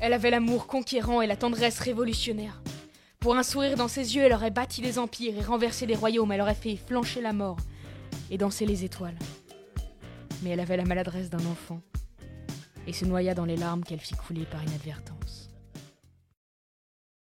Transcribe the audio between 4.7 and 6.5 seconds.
des empires et renversé des royaumes, elle